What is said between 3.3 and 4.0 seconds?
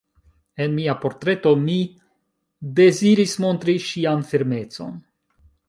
montri